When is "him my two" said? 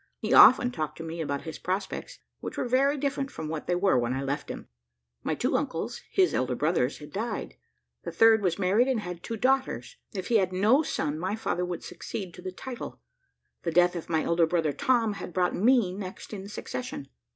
4.49-5.55